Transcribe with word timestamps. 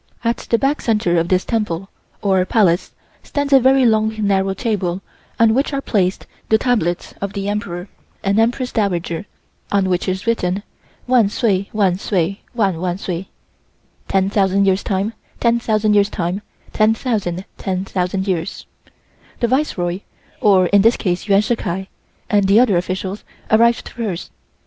At 0.23 0.37
the 0.49 0.57
back 0.57 0.81
centre 0.81 1.17
of 1.19 1.27
this 1.27 1.45
Temple, 1.45 1.87
or 2.23 2.43
Palace, 2.43 2.89
stands 3.21 3.53
a 3.53 3.59
very 3.59 3.85
long 3.85 4.15
narrow 4.25 4.55
table 4.55 5.03
on 5.39 5.53
which 5.53 5.73
are 5.73 5.79
placed 5.79 6.25
the 6.49 6.57
tablets 6.57 7.13
of 7.21 7.33
the 7.33 7.47
Emperor 7.47 7.87
and 8.23 8.39
Empress 8.39 8.71
Dowager, 8.71 9.27
on 9.71 9.87
which 9.87 10.07
is 10.07 10.25
written, 10.25 10.63
"Wan 11.05 11.29
sway, 11.29 11.69
wan 11.71 11.99
sway, 11.99 12.41
wan 12.55 12.79
wan 12.81 12.97
sway" 12.97 13.29
(10,000 14.07 14.65
years 14.65 14.81
times 14.81 15.13
10,000 15.39 15.93
years 15.93 16.09
times 16.09 16.41
10,000 16.73 17.45
10,000 17.59 18.27
years). 18.27 18.65
The 19.39 19.47
Viceroy, 19.47 19.99
or 20.41 20.65
in 20.65 20.81
this 20.81 20.97
case 20.97 21.27
Yuan 21.27 21.41
Shih 21.41 21.57
Kai, 21.57 21.89
and 22.27 22.47
the 22.47 22.59
other 22.59 22.75
officials 22.75 23.23
arrived 23.51 23.87
first. 23.89 24.31